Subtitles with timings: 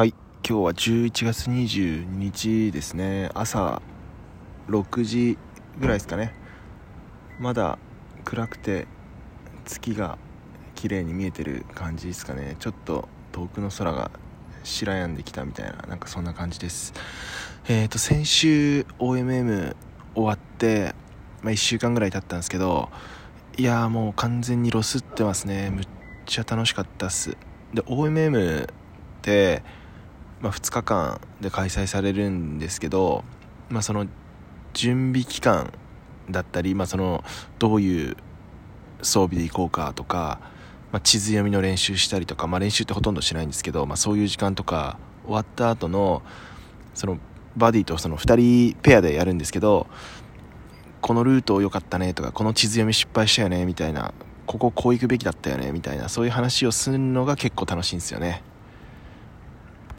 [0.00, 0.14] はい
[0.48, 3.28] 今日は11月22日ですね。
[3.34, 3.82] 朝
[4.68, 5.36] 6時
[5.78, 6.32] ぐらいですかね。
[7.38, 7.78] まだ
[8.24, 8.86] 暗くて
[9.66, 10.16] 月が
[10.74, 12.56] 綺麗に見えてる感じですかね。
[12.60, 14.10] ちょっと遠くの空が
[14.64, 16.94] 白やんできたみたいななんかそんな感じです。
[17.68, 19.76] えっ、ー、と先週 OMM
[20.14, 20.94] 終わって、
[21.42, 22.88] まあ、1週間ぐらい経ったんですけど
[23.58, 25.68] いやーもう完全にロスってますね。
[25.68, 25.86] むっ
[26.24, 27.36] ちゃ楽しかったっす。
[27.74, 28.66] で OMM っ
[29.20, 29.62] て
[30.40, 33.24] まあ、2日間で開催されるんですけど、
[33.68, 34.06] まあ、その
[34.72, 35.72] 準備期間
[36.30, 37.24] だったり、まあ、その
[37.58, 38.16] どういう
[39.02, 40.40] 装備で行こうかとか、
[40.92, 46.22] まあ、地図読みの練習したりとか、まあ、練習ってほとんどしないんですけど、まあ、そういう時間とか終わった後の
[46.94, 47.18] その
[47.56, 49.86] バディとその2人ペアでやるんですけど
[51.00, 54.12] このルート良かったねとかこの地図読み失敗したよねみたいな
[54.46, 58.42] こここう行くべきだったよねみたいなそういう話をするのが結構楽しいんですよね。